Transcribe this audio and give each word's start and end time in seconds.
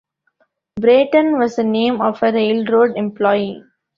Brayton 0.79 1.37
was 1.37 1.57
the 1.57 1.63
name 1.63 2.01
of 2.01 2.23
a 2.23 2.31
railroad 2.31 2.97
employee. 2.97 3.63